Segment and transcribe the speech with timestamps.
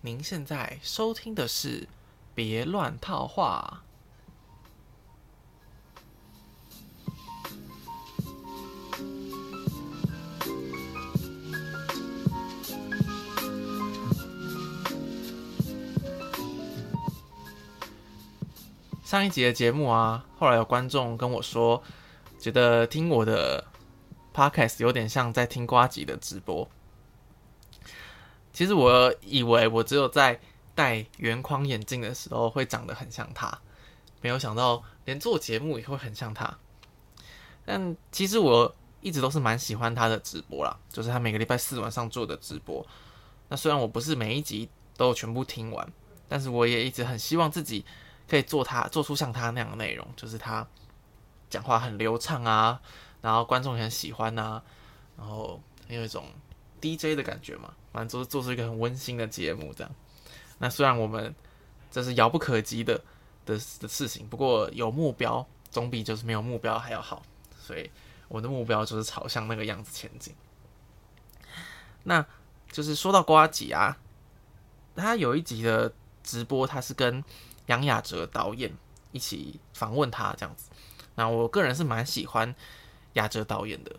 [0.00, 1.80] 您现在收听的是
[2.32, 3.82] 《别乱套话》。
[19.04, 21.82] 上一集的节目啊，后来有观众跟我说，
[22.38, 23.64] 觉得听我的
[24.32, 26.68] podcast 有点像在听瓜吉的直播。
[28.58, 30.40] 其实我以为我只有在
[30.74, 33.56] 戴圆框眼镜的时候会长得很像他，
[34.20, 36.58] 没有想到连做节目也会很像他。
[37.64, 42.84] 但其实我一直都是蛮喜欢他的直播啦，就是他每个礼拜四晚上做的直播。
[43.48, 45.88] 那虽然我不是每一集都全部听完，
[46.28, 47.84] 但是我也一直很希望自己。
[48.26, 50.66] 可以做他做出像他那样的内容，就是他
[51.48, 52.78] 讲话很流畅啊，
[53.22, 54.60] 然后观众也很喜欢呐，
[55.16, 56.24] 然后很有一种
[56.80, 59.90] DJ 的感觉嘛，反正做做出一个很温馨的节目这样。
[60.58, 61.34] 那虽然我们
[61.90, 62.96] 这是遥不可及的
[63.46, 67.22] 的的事情，不过有目标总比就是没有目标还要好，
[67.60, 67.90] 所以
[68.28, 70.34] 我的目标就是朝向那个样子前进。
[72.04, 72.24] 那
[72.70, 73.98] 就是说到瓜吉啊，
[74.96, 77.22] 他有一集的直播，他是跟
[77.66, 78.72] 杨雅哲导演
[79.12, 80.70] 一起访问他这样子，
[81.14, 82.54] 那我个人是蛮喜欢
[83.14, 83.96] 雅哲导演的，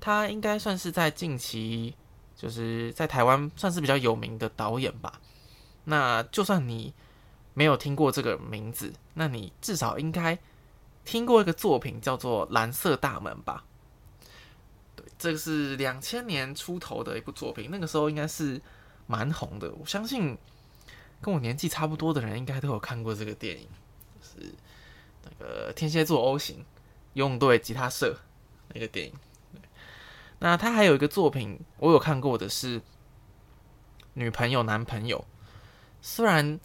[0.00, 1.94] 他应该算是在近期
[2.36, 5.20] 就是在台湾算是比较有名的导演吧。
[5.84, 6.92] 那就算你
[7.54, 10.38] 没有听过这个名字，那你至少应该
[11.04, 13.64] 听过一个作品叫做《蓝色大门》吧？
[14.94, 18.60] 对，这个是两千年出头的一部作品，那个时候应该是
[19.06, 20.38] 蛮红的，我相信。
[21.18, 23.66] 跟我年纪差不多的人应该都有看过这个电影，
[24.20, 24.52] 是
[25.24, 26.62] 那个天蝎座 O 型
[27.14, 28.14] 用对吉他社
[28.74, 29.14] 那个电影。
[30.38, 32.80] 那他还有一个作品我有看过的是
[34.14, 35.24] 女朋友男朋友，
[36.00, 36.58] 虽然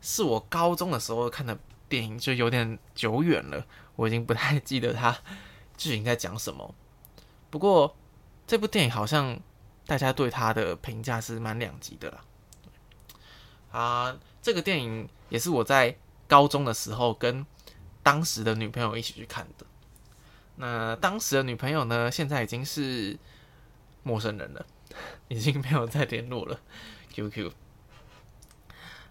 [0.00, 5.16] 是我高中的时候看的电影，就有点久远了，我已经不太记得他
[5.76, 6.74] 剧情在讲什么。
[7.50, 7.96] 不过
[8.46, 9.38] 这部电影好像
[9.86, 12.24] 大家对他的评价是蛮两极的啦。
[13.70, 17.44] 啊，这个电影也是我在高中的时候跟
[18.02, 19.66] 当时的女朋友一起去看的。
[20.56, 23.18] 那当时的女朋友呢，现在已经是
[24.02, 24.66] 陌生人了，
[25.28, 26.60] 已经没有再联络了。
[27.12, 27.52] QQ。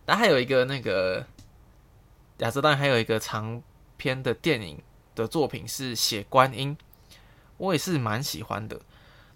[0.06, 1.26] 那还有一个那个
[2.40, 3.62] 亚瑟，当然还有一个长
[3.98, 4.82] 篇的电影
[5.16, 6.78] 的作品是《血观音》，
[7.58, 8.80] 我也是蛮喜欢的。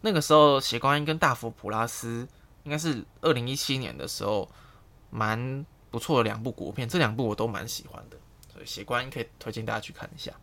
[0.02, 2.28] 那个时候，《血观音》跟大佛普拉斯
[2.64, 4.50] 应该是二零一七年的时候。
[5.16, 8.18] 蛮不错的两部国片，这两部我都蛮喜欢的，
[8.52, 10.34] 所以血观音可以推荐大家去看一下。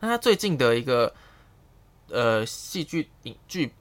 [0.00, 1.14] 那他最近的一个
[2.08, 3.74] 呃戏剧影剧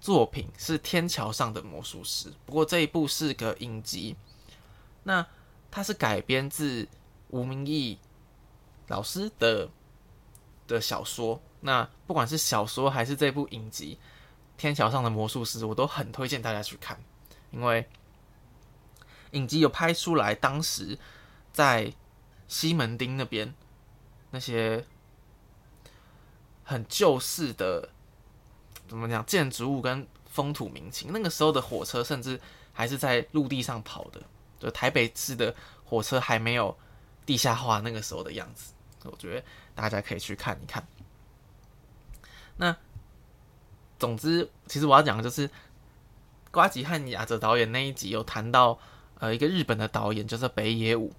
[0.00, 4.16] 作品是《天桥上的魔术师》，不过这一部是个影集。
[5.04, 5.26] 那
[5.70, 6.88] 它是改编自
[7.28, 7.98] 吴明义
[8.88, 9.68] 老师的
[10.66, 11.40] 的小说。
[11.60, 13.98] 那不管是小说还是这部影集
[14.60, 16.98] 《天桥上的魔术师》，我都很推荐大家去看，
[17.50, 17.88] 因为。
[19.32, 20.96] 影集有拍出来，当时
[21.52, 21.92] 在
[22.46, 23.52] 西门町那边
[24.30, 24.86] 那些
[26.66, 27.88] 很旧式的
[28.88, 32.38] 怎么讲建筑物跟风土民情，那个时候的火车甚至
[32.72, 34.20] 还是在陆地上跑的，
[34.58, 35.54] 就台北市的
[35.84, 36.76] 火车还没有
[37.24, 38.72] 地下化那个时候的样子，
[39.04, 39.44] 我觉得
[39.74, 40.86] 大家可以去看一看。
[42.56, 42.76] 那
[43.98, 45.48] 总之，其实我要讲的就是
[46.50, 48.78] 瓜吉和雅哲导演那一集有谈到。
[49.18, 51.10] 呃，一个日本的导演叫做北野武，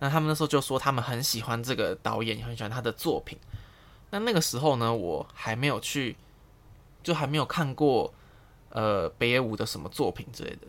[0.00, 3.38] 那他们那时候就说他们很喜欢这个导演，也很喜欢他的作品。
[4.12, 6.14] 那那个时候呢，我还没有去，
[7.02, 8.12] 就还没有看过
[8.68, 10.66] 呃北野武的什么作品之类的。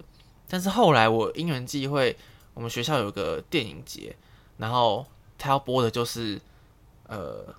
[0.47, 2.15] 但是后来我因缘际会，
[2.53, 4.15] 我们学校有个电影节，
[4.55, 5.05] 然后
[5.37, 6.39] 他要播的就是
[7.07, 7.53] 呃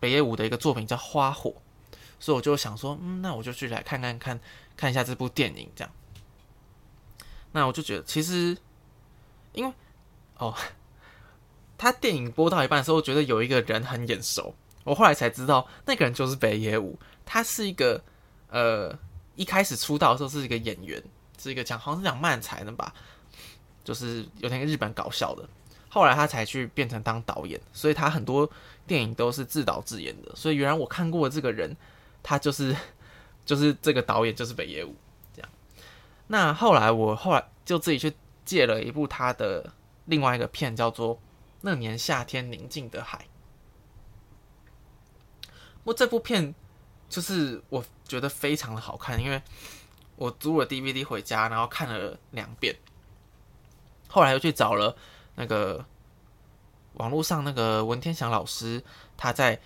[0.00, 1.50] 北野武的一个作品叫《花火》，
[2.18, 4.40] 所以我就想说，嗯，那我就去来看看看
[4.74, 5.92] 看一下这部电影，这样。
[7.52, 8.56] 那我就觉得，其实，
[9.52, 9.72] 因为
[10.38, 10.54] 哦，
[11.76, 14.54] 他电影播到一半的时候，觉得有一个人很眼熟。
[14.88, 16.98] 我后来才知道，那个人就是北野武。
[17.26, 18.02] 他是一个
[18.48, 18.96] 呃，
[19.36, 21.02] 一开始出道的时候是一个演员，
[21.38, 22.94] 是一个讲好像是讲漫才的吧，
[23.84, 25.46] 就是有那个日本搞笑的。
[25.90, 28.50] 后来他才去变成当导演，所以他很多
[28.86, 30.34] 电影都是自导自演的。
[30.34, 31.76] 所以原来我看过这个人，
[32.22, 32.74] 他就是
[33.44, 34.94] 就是这个导演就是北野武
[35.34, 35.50] 这样。
[36.28, 38.12] 那后来我后来就自己去
[38.44, 39.70] 借了一部他的
[40.06, 41.16] 另外一个片，叫做
[41.60, 43.18] 《那年夏天宁静的海》。
[45.88, 46.54] 不过这部片
[47.08, 49.40] 就是我觉得非常的好看，因为
[50.16, 52.76] 我租了 DVD 回家，然后看了两遍。
[54.06, 54.94] 后来又去找了
[55.36, 55.82] 那个
[56.92, 58.84] 网络上那个文天祥老师
[59.16, 59.58] 他在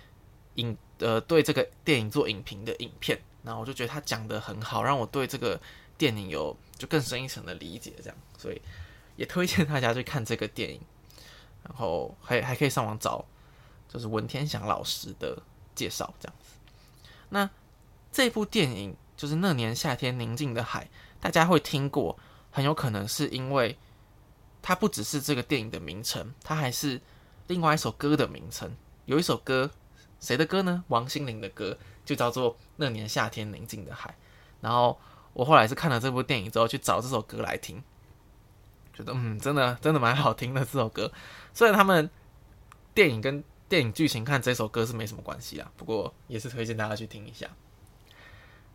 [0.55, 5.59] 影呃对这个电影做影评的影片，然后我就觉得他讲的很好，让我对这个
[5.97, 8.61] 电影有就更深一层的理解，这样，所以
[9.17, 10.79] 也推荐大家去看这个电影。
[11.65, 13.25] 然后还还可以上网找，
[13.89, 15.37] 就是文天祥老师的
[15.75, 16.55] 介绍这样子。
[17.29, 17.49] 那
[18.11, 20.89] 这部电影就是那年夏天宁静的海，
[21.19, 22.17] 大家会听过，
[22.51, 23.77] 很有可能是因为。
[24.65, 27.01] 它不只是这个电影的名称，它还是
[27.47, 28.73] 另外一首歌的名称。
[29.03, 29.69] 有一首歌，
[30.21, 30.85] 谁的歌呢？
[30.87, 34.09] 王心凌的歌，就叫做《那年夏天宁静的海》。
[34.61, 34.97] 然后
[35.33, 37.83] 我后来是看了这部电影之后去找这首歌来听，
[38.93, 41.11] 觉得嗯，真的真的蛮好听的这首歌。
[41.53, 42.09] 虽然他们
[42.93, 43.43] 电影跟
[43.73, 47.49] 电影剧情看这首歌是没什么关系啊，不过也是推荐大家去听一下。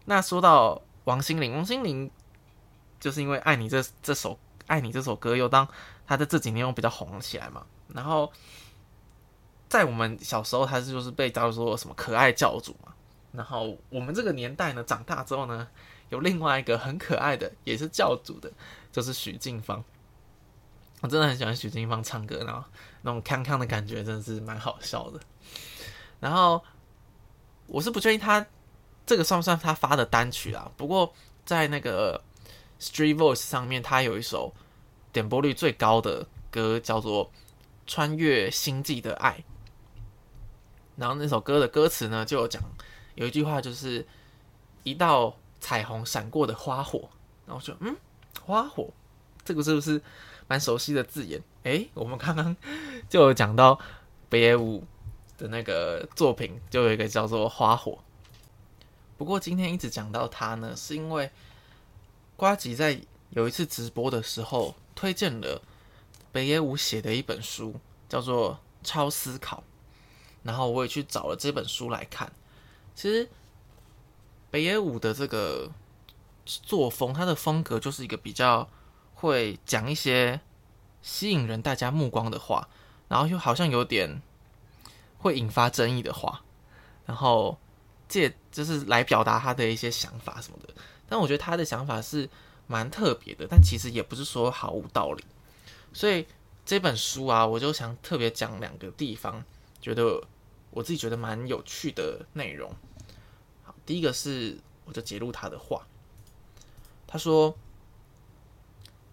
[0.06, 2.10] 那说到王心凌，王心凌
[2.98, 4.36] 就是因为《爱你》这这首。
[4.66, 5.66] 爱你这首歌又当
[6.04, 7.64] 她在这几年又比较红了起来嘛，
[7.94, 8.32] 然后
[9.68, 12.92] 在我们小时候他是就是被叫做什么可爱教主嘛，
[13.30, 15.68] 然后我们这个年代呢长大之后呢，
[16.08, 18.50] 有另外一个很可爱的也是教主的，
[18.90, 19.84] 就是许静芳。
[21.00, 22.62] 我真的很喜欢许静芳唱歌，然后
[23.02, 25.20] 那种康康的感觉真的是蛮好笑的。
[26.20, 26.62] 然后
[27.66, 28.44] 我是不确定他
[29.06, 30.70] 这个算不算他发的单曲啊？
[30.76, 31.12] 不过
[31.44, 32.22] 在那个。
[32.80, 34.54] Street Voice 上面，他有一首
[35.12, 37.26] 点播率最高的歌，叫做
[37.88, 39.32] 《穿越星际的爱》。
[40.94, 42.62] 然后那首歌的歌词呢，就有讲
[43.16, 44.06] 有一句话，就是
[44.84, 47.00] 一道彩虹闪过的花火。
[47.46, 47.96] 然后我说，嗯，
[48.44, 48.88] 花火，
[49.44, 50.00] 这个是不是
[50.48, 51.40] 蛮熟悉的字眼？
[51.62, 52.56] 诶，我们刚刚
[53.08, 53.78] 就有讲到
[54.28, 54.82] 北野武
[55.36, 57.92] 的那个作品，就有一个叫做《花火》。
[59.16, 61.30] 不过今天一直讲到他呢，是因为。
[62.36, 63.00] 瓜吉在
[63.30, 65.60] 有一次直播的时候，推荐了
[66.30, 67.74] 北野武写的一本书，
[68.08, 69.56] 叫做《超思考》，
[70.44, 72.30] 然后我也去找了这本书来看。
[72.94, 73.28] 其实
[74.52, 75.68] 北野武的这个
[76.44, 78.70] 作风，他的风格就是一个比较
[79.20, 80.40] 会讲一些
[81.02, 82.68] 吸引人大家目光的话，
[83.08, 84.22] 然后又好像有点
[85.18, 86.42] 会引发争议的话，
[87.04, 87.58] 然后
[88.08, 90.72] 借就是来表达他的一些想法什么的。
[91.08, 92.28] 但我觉得他的想法是
[92.68, 95.24] 蛮特别的，但其实也不是说毫无道理。
[95.92, 96.24] 所以
[96.64, 99.42] 这本书啊，我就想特别讲两个地方，
[99.80, 100.22] 觉得
[100.70, 102.70] 我自己觉得蛮有趣的内容。
[103.64, 105.86] 好，第一个是我就揭露他的话，
[107.06, 107.56] 他说，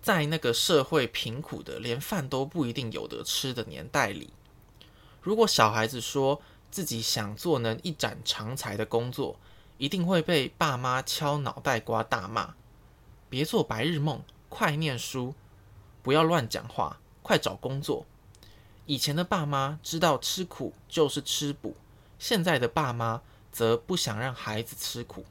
[0.06, 4.30] 在那个社会贫苦的连饭都不一定有得吃的年代里，
[5.19, 9.40] 如果小孩子说自己想做能一展长才的工作，
[9.80, 12.54] 一定会被爸妈敲脑袋瓜大骂，
[13.30, 15.34] 别做白日梦，快念书，
[16.04, 18.06] 不要乱讲话，快找工作。
[18.86, 21.75] 以前的爸妈知道吃苦就是吃补，
[22.19, 25.25] 现在的爸妈则不想让孩子吃苦。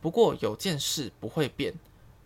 [0.00, 1.74] 不过有件事不会变，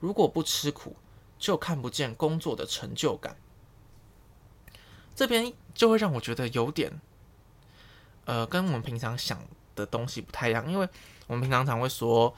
[0.00, 0.96] 如果不吃苦，
[1.44, 3.37] 就看不见工作的成就感。
[5.14, 7.00] 这边就会让我觉得有点，
[8.25, 9.38] 呃，跟我们平常想。
[9.76, 10.88] 的东西不太一样，因为
[11.26, 12.32] 我们平常常会说，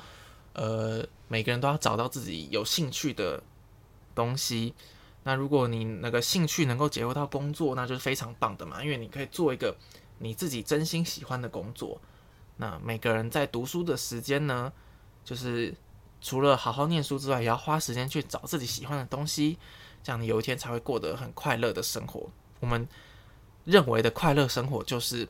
[0.54, 3.42] 呃，每个人都要找到自己有兴趣的
[4.14, 4.72] 东西。
[5.22, 9.76] 那如果你那个兴趣能够结合到工作，那就是非常棒的嘛，因为你可以做一个
[10.18, 12.00] 你自己真心喜欢的工作。
[12.56, 14.72] 那每个人在读书的时间呢，
[15.22, 15.74] 就是
[16.26, 19.56] 除了好好念书之外，也要花时间去找自己喜欢的东西，
[20.02, 22.28] 这样你有一天才会过得很快乐的生活。
[22.58, 22.88] 我们
[23.64, 25.28] 认为的快乐生活就是。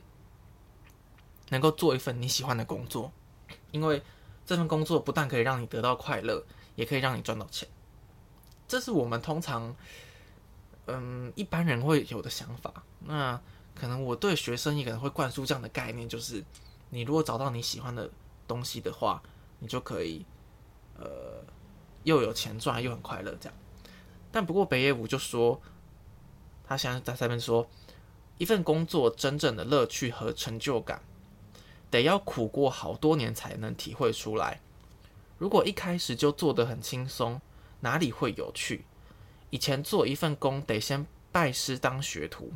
[1.49, 3.09] 能够做一份你喜欢的工作，
[3.71, 4.03] 因为
[4.45, 6.43] 这份工作不但可以让你得到快乐，
[6.75, 7.65] 也可以让你赚到钱。
[8.67, 9.73] 这是我们通常，
[10.87, 12.83] 嗯，一般人会有的想法。
[12.99, 13.39] 那
[13.73, 16.43] 可能我对学生也可能会灌输这样的概念，就是
[16.89, 18.11] 你如果找到你喜欢的
[18.45, 19.23] 东西的话，
[19.59, 20.25] 你就可以，
[20.97, 21.43] 呃，
[22.03, 23.57] 又有钱赚，又很快乐这样。
[24.31, 25.61] 但不过北野武就说，
[26.63, 27.67] 他现在在上面说，
[28.37, 31.01] 一份工作真正的乐趣和成就感。
[31.89, 34.59] 得要苦过好多年才能体会出来。
[35.37, 37.39] 如果一开始就做得很轻松，
[37.79, 38.83] 哪里会有趣？
[39.49, 42.51] 以前做一份工，得先拜师当学徒，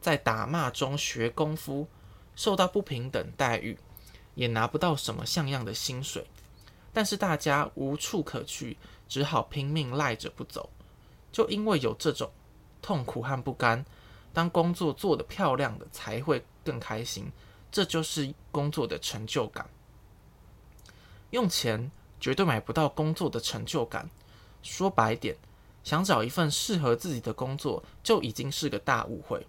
[0.00, 1.86] 在打骂中学功夫，
[2.34, 3.78] 受到不平等待遇，
[4.34, 6.26] 也拿不到什么像样的薪水。
[6.94, 10.70] 但是大家无处可去，只好拼命赖着不走。
[11.32, 12.30] 就因为有这种
[12.80, 13.84] 痛苦和不甘，
[14.32, 17.30] 当工作做得漂亮的，才会更开心。
[17.72, 19.68] 这就是工作的成就感。
[21.30, 24.08] 用钱绝对买不到工作的成就感。
[24.62, 25.36] 说白点，
[25.82, 29.44] 想找一份适合自己的工作，就已经是个大误会。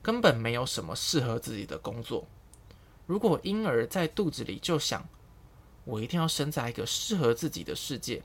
[0.00, 2.26] 根本没有什么适合自己的工作。
[3.04, 5.06] 如果婴儿在肚子里就想，
[5.88, 8.22] 我一定要生在一个适合自己的世界，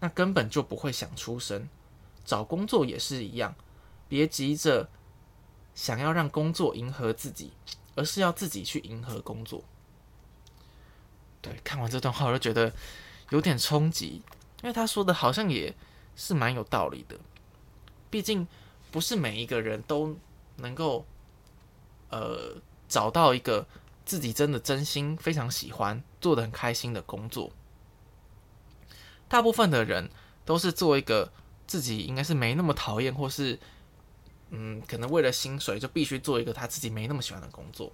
[0.00, 1.68] 那根本就不会想出生。
[2.24, 3.54] 找工作也是一样，
[4.08, 4.88] 别急着
[5.76, 7.52] 想要让工作迎合自己，
[7.94, 9.62] 而是要自己去迎合工作。
[11.40, 12.72] 对，看完这段话我就觉得
[13.30, 14.20] 有点冲击，
[14.62, 15.72] 因为他说的好像也
[16.16, 17.16] 是蛮有道理的。
[18.10, 18.48] 毕竟
[18.90, 20.16] 不是每一个人都
[20.56, 21.06] 能够，
[22.10, 22.56] 呃，
[22.88, 23.64] 找到一个。
[24.04, 27.52] 自己真的真心非常喜欢做的很开心的工作，
[29.28, 30.10] 大部分的人
[30.44, 31.32] 都是做一个
[31.66, 33.58] 自己应该是没那么讨厌，或是
[34.50, 37.92] 嗯，可能为了薪水就必须做一个他自己没那么喜欢的工作。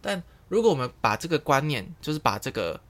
[0.00, 2.80] 但如果我们把这个观念，就是把这个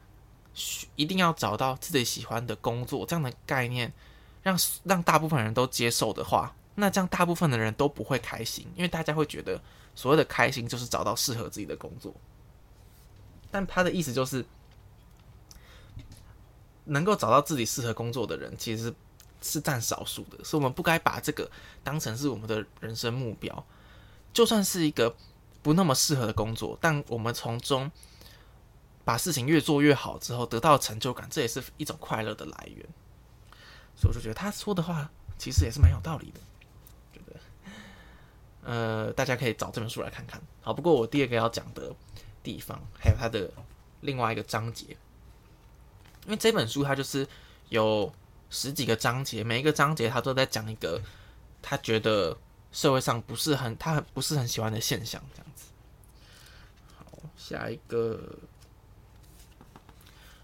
[0.97, 3.93] 一定要找到自己喜欢的工作这样的概念，
[4.43, 9.61] 让让大部分人都接受的话，那这样大部分的人都不会开心，因为大家会觉得。
[9.95, 12.15] 所谓的开心就是找到适合自己的工作，
[13.51, 14.45] 但他的意思就是，
[16.85, 18.93] 能够找到自己适合工作的人其实
[19.41, 21.51] 是占少数的，所以我们不该把这个
[21.85, 23.65] 当成是我们的人生目标。
[24.33, 25.15] 就算是一个
[25.63, 27.91] 不那么适合的工作，但我们从中
[29.05, 32.89] 把事情越做越好之后，得到成就感，这也是一种快乐的来源。
[33.95, 36.41] 所以我就觉得他说的话其实也是蛮有道理的。
[38.65, 40.41] 呃，大家可以找这本书来看看。
[40.61, 41.93] 好，不过我第二个要讲的
[42.43, 43.51] 地方，还有它的
[44.01, 44.97] 另外一个章节，
[46.27, 47.27] 因为这本书它就是
[47.71, 48.13] 有
[48.51, 51.03] 十几个章节，每一个章节它都在讲一个
[51.61, 52.37] 他觉得
[52.71, 55.65] 社会上不是很他很不是很喜欢的现象，这样子。
[56.97, 57.05] 好，
[57.37, 58.39] 下一个，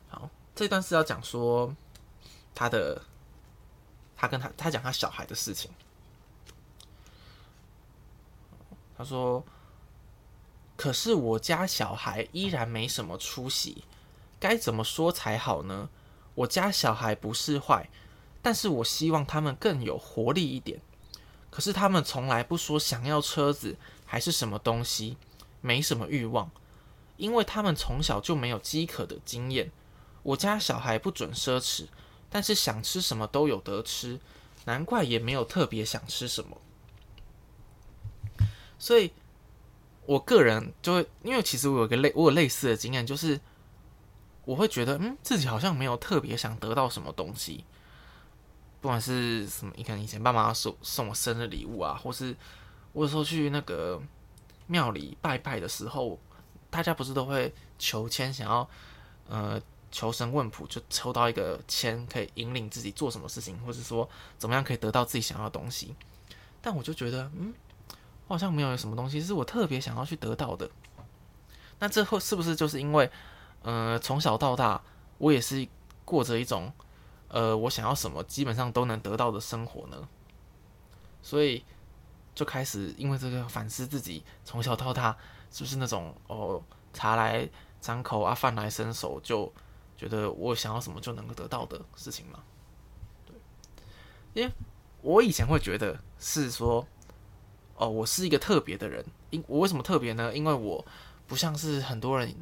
[0.08, 1.72] 好，这段是要讲说
[2.52, 3.00] 他的，
[4.16, 5.70] 他跟他他讲他小孩的事情。
[8.98, 9.44] 他说
[10.76, 13.84] ：“可是我家小孩依然没什么出息，
[14.40, 15.88] 该怎么说才好呢？
[16.34, 17.88] 我家小孩不是坏，
[18.42, 20.80] 但是我希望他们更有活力一点。
[21.48, 25.16] 可是他们从来不说想要车子还是什么东西，
[25.60, 26.50] 没什么欲望，
[27.16, 29.70] 因为他们从小就没有饥渴的经验。
[30.24, 31.86] 我家小孩不准奢侈，
[32.28, 34.18] 但是想吃什么都有得吃，
[34.64, 36.56] 难怪也没有特别想吃什么。”
[38.78, 39.12] 所以，
[40.06, 43.38] 我个人就会，因为其实我有个类，我有类似的经验，就是
[44.44, 47.64] 我会觉得，嗯，自己好像没有特别想得到什么东西，
[48.80, 52.36] 不管是什么，你看以前爸妈送送我生日礼物啊，或是
[52.92, 54.00] 我有时候去那个
[54.68, 56.18] 庙里拜拜的时候，
[56.70, 58.68] 大家不是都会求签，想要
[59.28, 64.08] 呃求神问卜，就抽到一个签，可以引领自己做什么事情，或者说
[64.38, 65.94] 怎么样可以得到自己想要的东西，
[66.62, 67.52] 但我就觉得，嗯。
[68.28, 70.70] 好像没有什么东西是我特别想要去得到的。
[71.78, 73.10] 那这后是不是就是因为，
[73.62, 74.80] 呃，从小到大
[75.16, 75.66] 我也是
[76.04, 76.70] 过着一种，
[77.28, 80.08] 呃，我想要什么基本上都能得到的生活呢？
[81.22, 81.64] 所以
[82.34, 85.16] 就开始因为这个反思自己从小到大
[85.50, 87.48] 是不是那种哦，茶来
[87.80, 89.50] 张口啊，饭来伸手，就
[89.96, 92.40] 觉得我想要什么就能够得到的事情嘛？
[93.24, 93.34] 对，
[94.34, 94.52] 因为
[95.00, 96.86] 我以前会觉得是说。
[97.78, 100.34] 哦，我是一个特别的人，因我为什么特别呢？
[100.34, 100.84] 因为我
[101.28, 102.34] 不像是很多人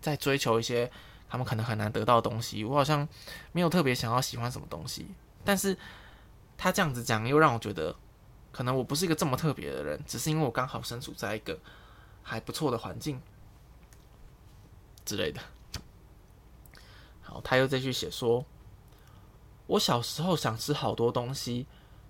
[0.00, 0.90] 在追求一些
[1.28, 3.06] 他们可能很难得到的东西，我好像
[3.52, 5.06] 没有特别想要喜欢什么东西。
[5.44, 5.76] 但是
[6.56, 7.94] 他这样子讲，又让我觉得
[8.52, 11.58] 可能我不是一个这么特别的人，只是因为我刚好身处在一个
[12.22, 13.20] 还不错的环境
[15.04, 15.42] 之类的。
[17.20, 18.46] 好，他又再去写说，
[19.66, 21.66] 我小时候想吃好多东西，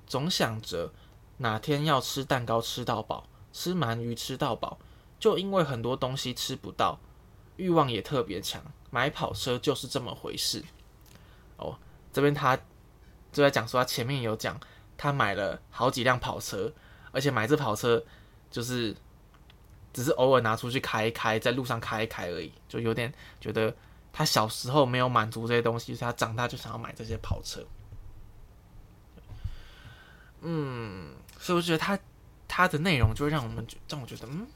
[0.06, 0.92] 总想着。
[1.38, 4.78] 哪天要吃蛋糕吃到饱，吃鳗鱼吃到饱，
[5.18, 6.98] 就因为很多东西吃不到，
[7.56, 8.62] 欲望也特别强。
[8.90, 10.62] 买跑车就是这么回事。
[11.56, 11.76] 哦，
[12.12, 12.56] 这边他
[13.32, 14.58] 就在讲说，他前面有讲，
[14.96, 16.72] 他买了好几辆跑车，
[17.10, 18.00] 而且买这跑车
[18.50, 18.94] 就是
[19.92, 23.74] 只是偶尔拿出去开一开，在路上开一开而已，就有点觉得
[24.12, 27.66] 他小时候没有满足这些东西，所以他长大就想要买这些跑车。
[30.42, 31.12] 嗯。
[31.44, 31.98] 所以我觉得他
[32.48, 34.46] 他的内容就会让我们让我觉得嗯，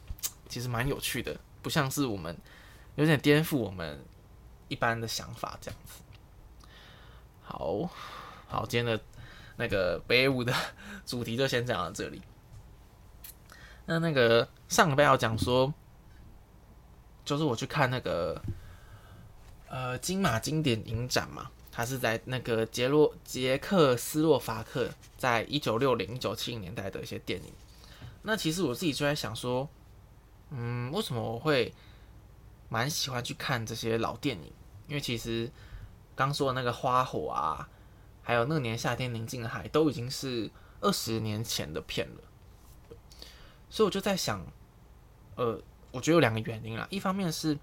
[0.49, 2.35] 其实蛮有趣的，不像是我们
[2.95, 4.02] 有点颠覆我们
[4.68, 6.00] 一般的想法这样子。
[7.42, 7.90] 好
[8.47, 9.04] 好，今天的
[9.57, 10.54] 那个北舞的
[11.04, 12.23] 主题就先讲到这里。
[13.85, 15.75] 那那个上个拜要讲说，
[17.23, 18.40] 就是我去看那个
[19.68, 27.52] 呃金马经典影展嘛，它是在那个杰洛杰克斯洛伐克，在一九六零一九七零年代的一些电影。
[28.23, 29.68] 那其实我自己就在想说，
[30.50, 31.73] 嗯，为什么我会
[32.68, 34.52] 蛮喜欢去看这些老电影？
[34.88, 35.49] 因为其实
[36.16, 37.68] 刚说的那个花火啊，
[38.25, 42.97] 还有那年夏天宁静的海，都已经是二十年前的片了。
[43.70, 44.44] 所以我就在想，
[45.37, 46.85] 呃，我觉得有两个原因啦。
[46.90, 47.56] 一方面是，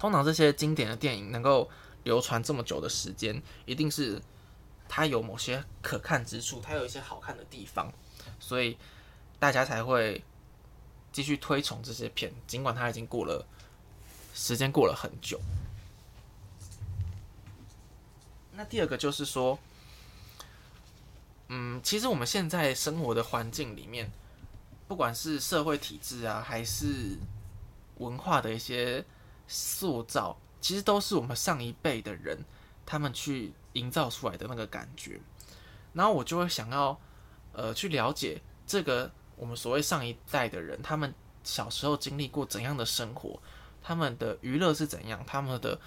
[0.00, 1.70] 通常这些经典的电影能够
[2.04, 4.20] 流传这么久的时间，一定是
[4.88, 7.92] 它有某些可看之处，它有一些好看的地方，
[8.38, 8.76] 所以
[9.38, 10.22] 大家才会
[11.12, 13.46] 继续推崇这些片，尽管它已经过了
[14.34, 15.40] 时间过了很久。
[18.52, 19.58] 那第二个就是说，
[21.48, 24.10] 嗯，其实我们现在生活的环境里面。
[24.88, 27.16] 不管是社会体制啊，还是
[27.96, 29.02] 文化的一些
[29.48, 32.42] 塑造，其实都是我们上一辈的人
[32.86, 35.20] 他们去营造出来的那个感觉。
[35.92, 36.98] 然后我就会想要，
[37.52, 41.12] 呃，去了解这个我们所谓上一代的人，他们
[41.44, 43.38] 小时候经历过怎样的生活，
[43.82, 45.78] 他们的娱乐是怎样，他们的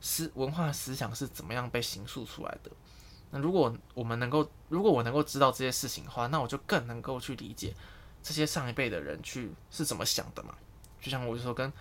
[0.00, 2.70] 思文化思想是怎么样被形塑出来的。
[3.30, 7.74] 那如果我们能够，如果我能够知道这些事情的话，那我就更能够去理解。
[8.22, 10.54] 这些上一辈的人去是怎么想的嘛？
[11.00, 11.72] 就像我就说跟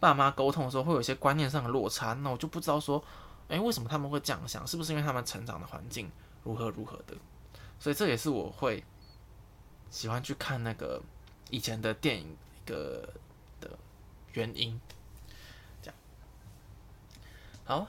[0.00, 3.02] 爸妈沟通的时候，会有一些观念上的落差，那我就不知道说，
[3.48, 4.66] 诶，为什么他们会这样想？
[4.66, 6.10] 是不是因为他们成长的环境
[6.42, 7.14] 如何如何的？
[7.78, 8.82] 所以这也是我会
[9.90, 11.02] 喜欢去看那个
[11.50, 13.08] 以前的电影一个
[13.60, 13.70] 的
[14.32, 14.80] 原因。
[15.82, 15.96] 这样，
[17.64, 17.86] 好，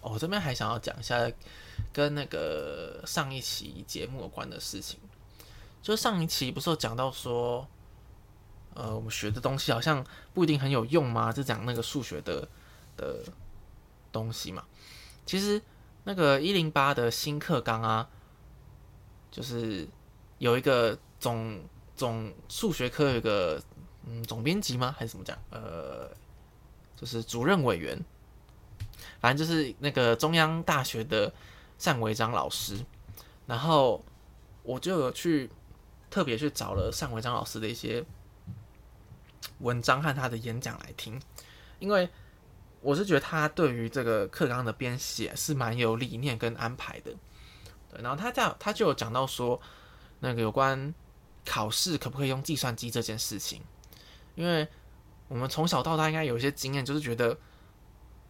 [0.00, 1.30] 我这边还想要讲一下
[1.92, 4.98] 跟那个上一期节目有关的事情。
[5.82, 7.66] 就上一期不是有讲到说，
[8.76, 10.04] 呃，我们学的东西好像
[10.34, 11.32] 不一定很有用吗？
[11.32, 12.46] 就讲那个数学的
[12.96, 13.24] 的
[14.12, 14.62] 东西嘛。
[15.24, 15.60] 其实
[16.04, 18.08] 那个一零八的新课纲啊，
[19.30, 19.88] 就是
[20.38, 21.60] 有一个总
[21.96, 23.60] 总数学科有个
[24.04, 24.94] 嗯总编辑吗？
[24.98, 25.36] 还是怎么讲？
[25.50, 26.10] 呃，
[26.94, 27.98] 就是主任委员，
[29.20, 31.32] 反正就是那个中央大学的
[31.82, 32.76] 单维章老师。
[33.46, 34.04] 然后
[34.62, 35.50] 我就有去。
[36.08, 38.02] 特别去找了单维章老师的一些
[39.58, 41.20] 文章和他的演讲来听，
[41.78, 42.08] 因为
[42.80, 47.12] 我是觉得他对于这个课纲的编写是蛮有理念跟安排的。
[47.90, 49.60] 对，然后他在他就有讲到说，
[50.20, 50.94] 那个有关
[51.44, 53.62] 考试可不可以用计算机这件事情，
[54.34, 54.68] 因为
[55.28, 57.36] 我们从小到大应该有一些经验，就是觉得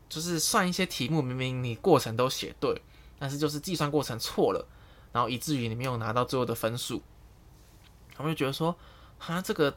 [0.09, 2.81] 就是算一些题目，明明你过程都写对，
[3.19, 4.67] 但是就是计算过程错了，
[5.13, 7.03] 然后以至于你没有拿到最后的分数。
[8.15, 8.75] 他们就觉得说，
[9.19, 9.77] 哈，这个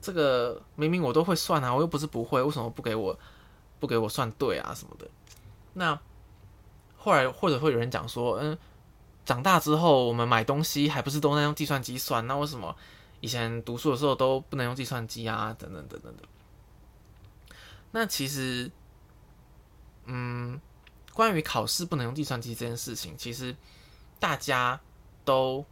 [0.00, 3.18] 这个明明我都会算啊，我又不是不会，为什么不给我
[3.78, 5.08] 不给我算对啊什么的？
[5.74, 5.98] 那
[6.96, 8.56] 后来或者会有人讲说，嗯，
[9.24, 12.26] 长大之后我们买东西还不是都在用计算机算？
[12.26, 12.74] 那为什么
[13.20, 15.54] 以前读书的时候都不能用计算机啊？
[15.58, 16.22] 等等等等的。
[17.90, 18.70] 那其实，
[20.06, 20.60] 嗯，
[21.12, 23.56] 关于考试不能用计算机这件事情，其实
[24.18, 24.80] 大家
[25.24, 25.64] 都。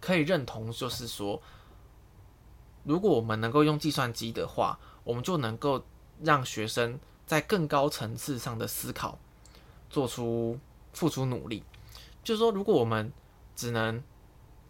[0.00, 1.40] 可以认同，就是说，
[2.84, 5.84] 如果我们能够用计算机的话，我们就能够
[6.22, 9.18] 让学生在更高层次上的思考，
[9.90, 10.58] 做出
[10.92, 11.62] 付出努力。
[12.22, 13.12] 就是说，如果我们
[13.56, 14.02] 只能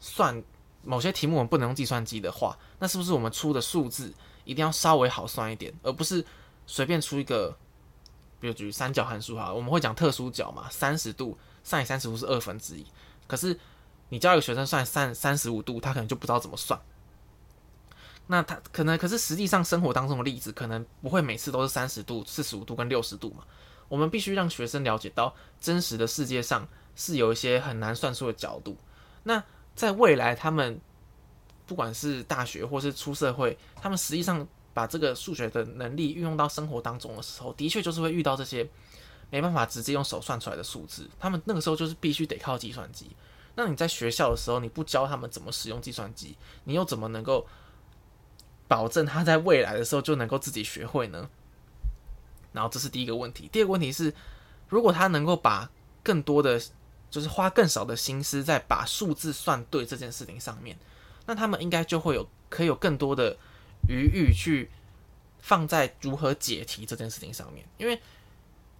[0.00, 0.42] 算
[0.82, 4.12] 某些题目，我们不能用计算机的话，那是不是我们出的数字
[4.44, 6.24] 一定要稍微好算一点，而不是
[6.66, 7.56] 随便出一个，
[8.40, 12.86] 比如举三角函数哈，我们会讲特殊角嘛，三十度，sin 三十度是二分之一，
[13.26, 13.58] 可是。
[14.10, 16.78] 你教一个学生算三三十五度，他可能就不知道怎么算。
[18.26, 23.44] 那他可能，可是实际上生活当中的例子，可能不会每次都是三十度、四十五度跟六十度嘛。
[23.88, 28.76] 我们必须让学生了解到，真实的世界上是有一些很难算出的角度。
[29.24, 29.42] 那
[29.74, 30.80] 在未来，他们
[31.66, 38.66] 不管是大学或是出社会，他们实际上把这个数学的能力运用到生活当中的时候，的确就是会遇到这些
[39.30, 41.08] 没办法直接用手算出来的数字。
[41.20, 43.10] 他们那个时候就是必须得靠计算机。
[43.54, 47.46] 那你在学校的时候，你不教他们怎么使用计算机，你又怎么能够
[48.68, 51.28] 保证他在未来的时候就能够自己学会呢？
[52.52, 53.48] 然后这是第一个问题。
[53.52, 54.12] 第二个问题是，
[54.68, 55.70] 如果他能够把
[56.02, 56.60] 更多的，
[57.10, 60.76] 就是花更少的心思在把数字算对这件事情上面，
[61.26, 63.36] 那他们应该就会有可以有更多的
[63.88, 64.70] 余裕去
[65.40, 67.66] 放在如何解题这件事情上面。
[67.78, 68.00] 因为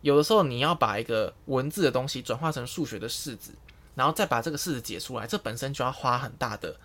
[0.03, 3.53] 有的时候你要把一个文字的东西转化成数学的式子。
[3.97, 6.77] 然后再把这个式子解出来，这本身就要花很大的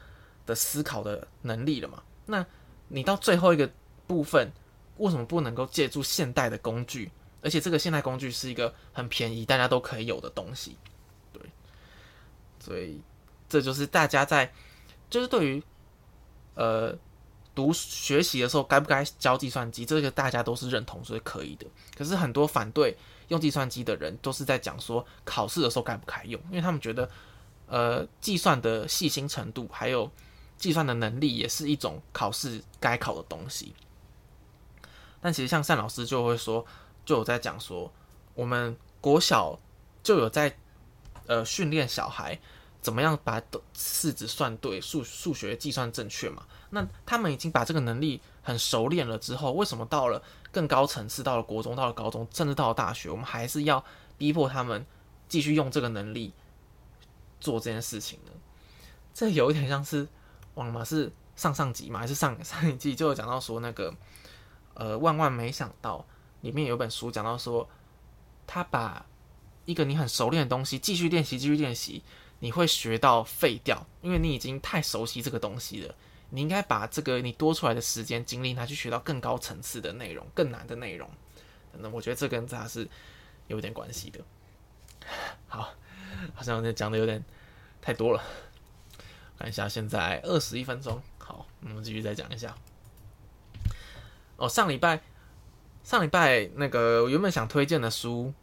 [0.46, 2.04] 的思考的能力了嘛？
[2.28, 2.46] 那
[2.90, 3.72] 你到最后一个
[4.06, 4.52] 部分，
[4.98, 7.10] 为什么不能够借助现代的工具
[7.42, 10.76] 而且这个现代工具是一个很便宜，大家都可以有的东西。
[11.32, 11.42] 对，
[12.60, 13.00] 所以
[13.48, 14.52] 这就是大家在
[15.10, 15.64] 就是对于
[16.56, 16.94] 呃
[17.56, 21.66] 读学习的时候该不该教计算机，这个大家都是认同，所以可以的。
[21.98, 22.98] 可是很多反对
[23.30, 27.10] 用计算机的人都是在讲说考试的时候该不该用，因为他们觉得
[27.68, 30.12] 呃计算的细心程度还有
[30.60, 33.74] 计算的能力也是一种考试该考的东西。
[35.22, 36.64] 但其实像单老师就会说，
[37.04, 37.92] 就有在讲说，
[38.36, 39.58] 我们国小
[40.04, 40.56] 就有在
[41.26, 42.40] 呃训练小孩
[42.82, 43.42] 怎么样把
[43.74, 46.46] 式子算对，数数学计算正确嘛。
[46.70, 53.84] 那他们已经把这个能力很熟练了之后，为什么到了更高层次，到了国中，到了高中，甚至到了大学，我们还是要
[54.18, 54.86] 逼迫他们
[55.28, 56.32] 继续用这个能力
[57.42, 58.32] 做这件事情呢？
[59.14, 60.08] 这有一点像是
[60.68, 60.86] 忘了？
[60.86, 63.94] 是上上集嘛，还是上上一季就有讲到说那个。
[64.76, 66.06] 呃，万万没想到，
[66.40, 67.68] 里面有本书讲到说，
[68.48, 69.06] 他把
[69.66, 72.02] 一个你很熟练的东西继续练习，继续练习，
[72.40, 75.94] 你会学到废掉，因为你已经太熟悉这个东西了。
[76.30, 81.10] 你应该把这个你多出来的时间精力拿去学到更高层次的内容，更难的内容。
[81.74, 82.88] 那我觉得这跟他是
[83.48, 84.22] 有点关系的。
[85.50, 85.74] 好，
[86.34, 87.22] 好像讲的有点
[87.82, 88.24] 太多了。
[89.40, 92.54] 看一下，现在二十一分钟，好，我们继续再讲一下。
[94.36, 95.02] 哦，上礼拜，
[95.82, 98.34] 上礼拜那个原本想推荐的书，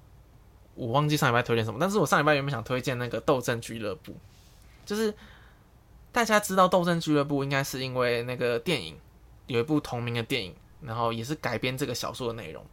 [0.74, 1.76] 我忘记上礼拜推荐什么。
[1.78, 4.12] 但是我上礼拜原本想推荐那个《斗争俱乐部》，
[4.86, 5.14] 就是
[6.12, 8.98] 大家知道《斗争俱乐部》应该是因为那个电影
[9.48, 12.64] 有一部同名的电影，然后也是改编这个小说的内容。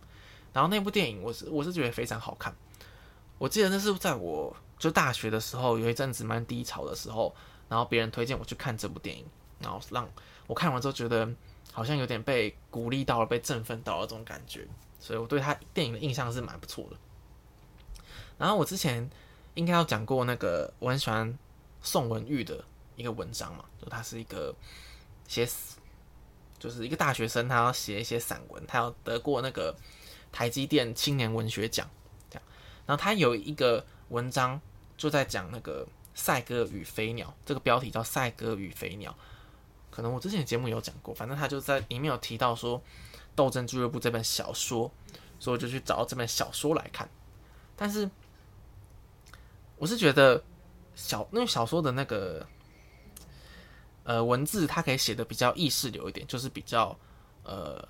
[0.54, 2.56] 然后那部电影我是我是觉得非常好看。
[3.38, 7.36] 我记得那是在我就大学的时候有一阵子蛮低潮的时候，
[7.74, 9.26] 然后别人推荐我去看这部电影，
[9.60, 10.08] 然后让
[10.46, 11.28] 我看完之后觉得。
[11.72, 14.68] 好像有点被鼓励到了，被振奋到了这种感觉，
[15.00, 16.98] 所以我对他电影的印象是蛮不错的。
[18.38, 19.10] 然后我之前
[19.56, 21.36] 应该有讲过那个我很喜欢
[21.82, 22.64] 宋文玉的
[22.96, 24.54] 一个文章嘛，就他是一个
[25.28, 25.50] 写，
[26.60, 29.76] 就是一个大学生，他要写一些散文，他要得过那个
[30.32, 31.90] 台积电青年文学奖，
[32.30, 32.44] 这样。
[32.86, 34.62] 然后他有一个文章
[34.96, 39.12] 就在讲那个赛鸽与飞鸟，这个标题叫《赛鸽与飞鸟》。
[39.90, 42.80] 可能我之前节目有讲过，反正他就在里面有提到说
[43.36, 44.92] 《斗争俱乐部》这本小说，
[45.40, 47.08] 所以我就去找这本小说来看。
[47.76, 48.10] 但是
[49.78, 50.44] 我是觉得
[50.96, 52.48] 小那小说的那个
[54.04, 56.98] 呃文字，它可以写的比较意识流一点，就是比较
[57.44, 57.88] 呃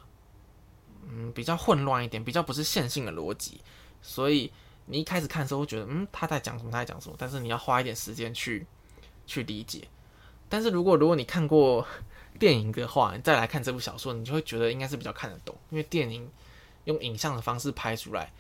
[1.08, 3.62] 嗯比较混乱一点，比较不是线性的逻辑。
[4.02, 4.52] 所以
[4.86, 8.66] 你一开始看的时候会觉得嗯他在讲什么他在讲什么，但是你要花一点时间去
[9.26, 9.88] 去理解。
[10.50, 11.86] 但是如果如果你看过
[12.38, 16.30] 电影的话，你再来看这部小说，你就会觉得应该是比较看得懂，因为电影
[16.86, 18.32] 用影像的方式拍出来，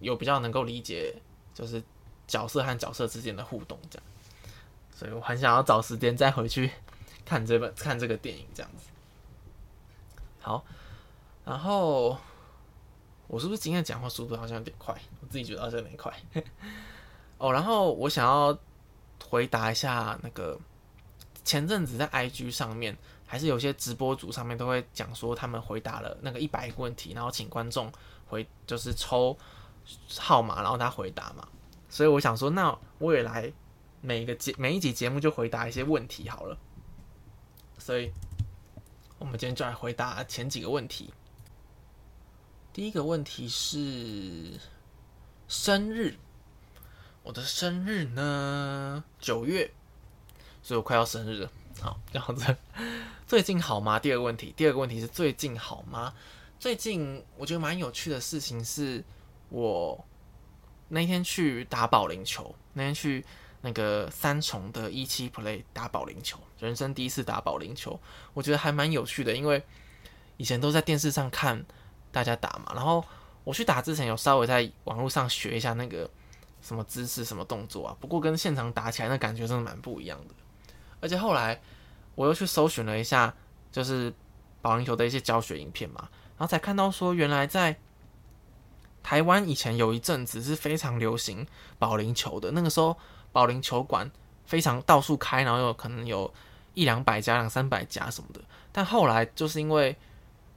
[0.00, 1.14] 有比较能够理解，
[1.52, 1.82] 就是
[2.26, 4.06] 角色和角色之间的互动这样。
[4.94, 6.70] 所以我很想要找时间再回去
[7.24, 8.84] 看这本看这个电影这样子。
[10.40, 10.64] 好，
[11.44, 12.16] 然后
[13.32, 14.94] 我是不是今天讲话速度好像有点快？
[15.22, 16.12] 我自己觉得好像有点快。
[17.38, 18.56] 哦，然后我想要
[19.26, 20.60] 回答一下那个。
[21.44, 27.90] 前阵子在 IG 上面，还是有些直播组上面都会讲说，他们回答了那个一百个问题，然后请观众
[28.28, 29.36] 回，就是抽
[30.18, 31.48] 号码，然后他回答嘛。
[31.88, 33.52] 所以我想说，那我也来
[34.00, 36.56] 每个节每一集节目就回答一些问题好了。
[37.76, 38.12] 所以，
[39.18, 41.12] 我们今天就来回答前几个问题。
[42.72, 44.58] 第一个问题是
[45.46, 46.14] 生日，
[47.22, 49.04] 我的生日呢？
[49.20, 49.70] 九月。
[50.62, 52.56] 所以我快要生日了，好这样子。
[53.26, 53.98] 最近好吗？
[53.98, 56.14] 第二个问题，第二个问题是最近好吗？
[56.58, 59.04] 最近我觉得蛮有趣的事情是，
[59.50, 60.02] 我
[60.88, 63.22] 那天去打保龄球，那天去
[63.60, 68.00] 那个三重的一期 play 打保龄球，人生第一次打保龄球，
[68.32, 69.62] 我觉得还蛮有趣的，因为
[70.38, 71.66] 以前都在电视上看
[72.12, 73.04] 大家打嘛，然后
[73.42, 76.08] 我去打之前有稍微在网络上学一下那个
[76.60, 80.34] 什么姿势、什么动作啊，不过跟现场打起来那感觉真的蛮不一样的。
[81.00, 81.60] 而且后来
[82.14, 83.34] 我又去搜寻了一下，
[83.72, 84.14] 就是
[84.60, 87.76] 保龄球的一些教学影片嘛，然后才看到说，原来在
[89.02, 91.44] 台湾以前有一阵子是非常流行
[91.78, 92.96] 保龄球的，那个时候
[93.32, 94.08] 保龄球馆
[94.44, 96.32] 非常到处开，然后有可能有
[96.74, 98.40] 一两百家、两三百家什么的。
[98.70, 99.96] 但后来就是因为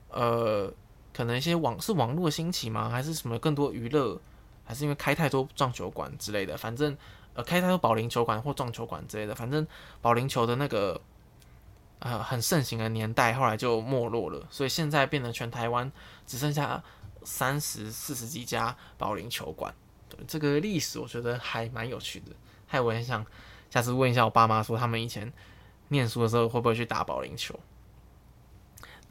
[0.10, 0.72] 呃，
[1.16, 4.20] 可能一些网是网络兴起吗，还是什么更多娱乐，
[4.66, 6.98] 还是因为开太多撞球馆之类的，反正。
[7.38, 9.68] 呃，开太多保龄球馆或撞球馆之类的，反正
[10.02, 11.02] 保龄球的那个
[12.00, 14.48] 呃很盛行的年代，后来就没落了。
[14.50, 15.92] 所以现在变成全台湾
[16.26, 16.82] 只剩下
[17.24, 19.76] 三十四十几家保龄球馆。
[20.08, 22.32] 对这个历史，我觉得还蛮有趣的。
[22.66, 23.26] 还有，我很想
[23.70, 25.30] 下次问一下我爸妈，说他们以前
[25.90, 27.54] 念书的时候会不会去打保龄球。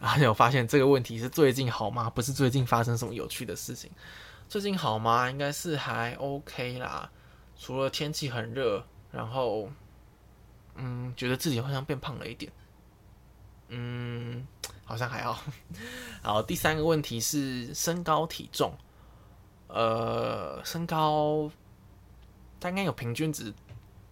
[0.01, 2.11] 而且我发现这个问题是最近好吗？
[2.11, 3.91] 不是最近发生什么有趣的事情。
[4.49, 5.31] 最近好吗？
[5.31, 7.11] 应该是还 OK 啦。
[7.57, 9.71] 除了天气很热，然后
[10.75, 12.53] 嗯，觉得自己好像变胖了一点。
[13.69, 14.47] 嗯，
[14.85, 15.41] 好像还好。
[16.23, 18.77] 好，第三个问题是身高体重。
[19.69, 21.51] 呃，身高
[22.61, 23.55] 大概有平均值，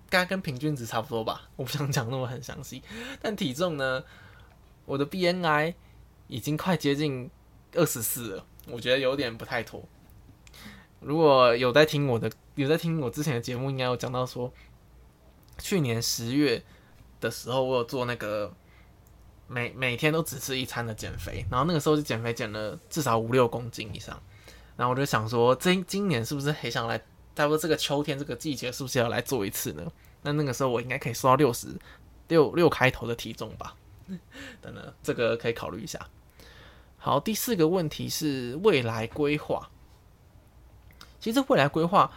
[0.09, 1.51] 该跟平均值差不多吧。
[1.57, 2.83] 我不想讲那么很详细。
[3.21, 4.03] 但体重呢？
[4.85, 5.75] 我的 BNI
[6.29, 7.31] 已经快接近
[7.75, 9.83] 二十四了，我觉得有点不太妥。
[11.01, 14.53] 如果有在听我的，有在听我之前的节目，应该有讲到说，
[15.59, 16.63] 去年十月
[17.21, 18.53] 的时候，我有做那个
[19.49, 24.21] 每每天都只吃一餐的减肥，然后那个时候就减肥减了至少五六公斤以上，
[24.77, 26.97] 然后我就想说，今今年是不是很想来，
[27.35, 29.91] 差不多这个秋天这个季节是不是要来做一次呢？
[30.23, 31.67] 那那个时候我应该可以瘦到六十
[32.29, 33.75] 六六开头的体重吧。
[34.61, 35.99] 等等，这个可以考虑一下。
[36.99, 39.69] 好，第四个问题是未来规划。
[41.19, 42.11] 其实未来规划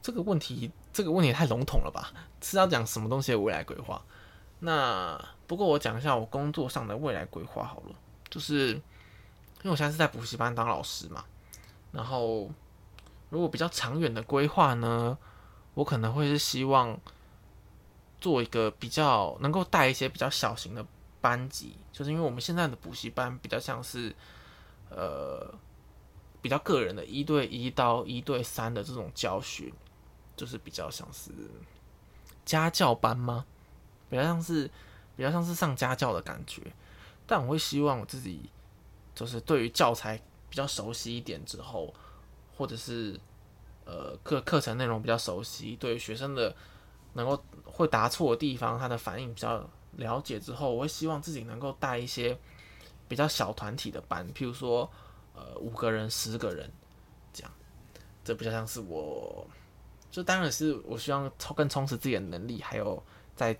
[0.00, 2.12] 这个问题，这个问题太笼统了吧？
[2.40, 4.02] 是要讲什么东西的未来规划？
[4.60, 7.94] 那不过我讲一下我工作上的未来规划好了。
[8.30, 8.82] 就是因
[9.64, 11.24] 为我现在是在补习班当老师嘛，
[11.92, 12.50] 然后
[13.28, 15.18] 如果比较长远的规划呢，
[15.74, 16.98] 我可能会是希望
[18.20, 20.86] 做一个比较能够带一些比较小型的。
[21.22, 24.14] 班级就是因为我们现在的补习班比较像是，
[24.90, 25.54] 呃，
[26.42, 29.72] 比较个人的一对一到一对三的这种教学，
[30.36, 31.30] 就是比较像是
[32.44, 33.46] 家教班吗？
[34.10, 34.68] 比较像是
[35.16, 36.60] 比较像是上家教的感觉。
[37.24, 38.50] 但我会希望我自己
[39.14, 41.94] 就是对于教材比较熟悉一点之后，
[42.56, 43.18] 或者是
[43.84, 46.54] 呃课课程内容比较熟悉，对于学生的
[47.12, 49.64] 能够会答错的地方，他的反应比较。
[49.96, 52.38] 了解之后，我会希望自己能够带一些
[53.08, 54.90] 比较小团体的班，譬如说，
[55.34, 56.70] 呃，五个人、十个人
[57.32, 57.52] 这样。
[58.24, 59.46] 这比较像是我，
[60.10, 63.02] 就当然是我希望充更充实自己的能力，还有
[63.36, 63.58] 在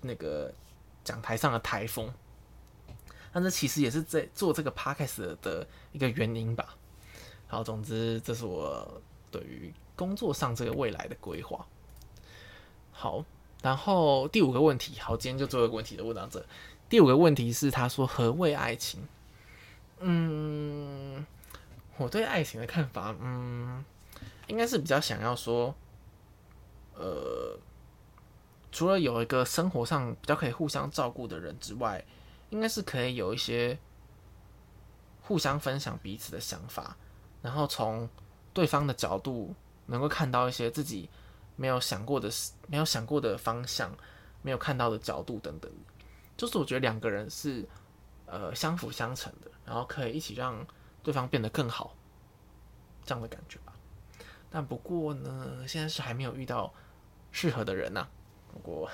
[0.00, 0.52] 那个
[1.04, 2.12] 讲台上的台风。
[3.32, 6.76] 但这其实也是在做这个 podcast 的一个原因吧。
[7.46, 11.66] 好，总之这是我对于工作上这个未来的规划。
[12.90, 13.24] 好。
[13.62, 16.44] 然后第五个问题，好，今天就做一个问题的问到这。
[16.88, 19.00] 第五个问题是，他说何谓爱情？
[20.00, 21.24] 嗯，
[21.96, 23.84] 我对爱情的看法，嗯，
[24.48, 25.72] 应该是比较想要说，
[26.96, 27.56] 呃，
[28.72, 32.04] 除了有一个生活上比较可以互相照顾的人之外，
[32.50, 33.78] 应该是可以有一些
[35.22, 36.96] 互相分享彼此的想法，
[37.40, 38.08] 然后从
[38.52, 39.54] 对方的角度
[39.86, 41.08] 能够看到一些自己。
[41.56, 43.94] 没有想过的事，没有想过的方向，
[44.42, 45.70] 没有看到的角度等等，
[46.36, 47.64] 就是我觉得两个人是
[48.26, 50.66] 呃相辅相成的，然后可以一起让
[51.02, 51.94] 对方变得更好，
[53.04, 53.72] 这样的感觉吧。
[54.50, 56.72] 但不过呢，现在是还没有遇到
[57.30, 58.06] 适合的人呐。
[58.52, 58.90] 不过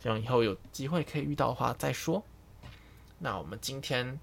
[0.00, 2.22] 希望以后有机会可以遇到的话再说。
[3.18, 4.18] 那我们今天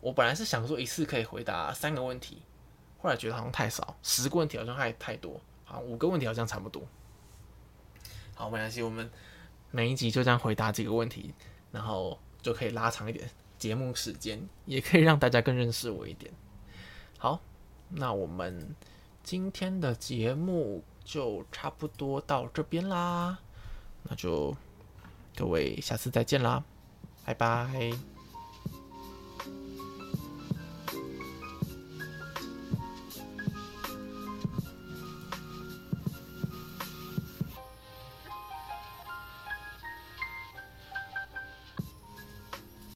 [0.00, 2.42] 我本来是想说一次可以回答三个问题，
[2.98, 5.40] 后来觉得好像太少，十个问题好像还太多。
[5.72, 6.86] 好，五个问题好像差不多。
[8.34, 9.10] 好，没关系，我们
[9.70, 11.32] 每一集就这样回答几个问题，
[11.70, 16.30] 然后就可以拉长一点节目时间，也可以让大家更认识我一点。
[17.16, 17.40] 好，
[17.88, 18.76] 那我们
[19.22, 23.38] 今天的节目就差不多到这边啦，
[24.02, 24.54] 那就
[25.34, 26.62] 各位下次再见啦，
[27.24, 28.21] 拜拜。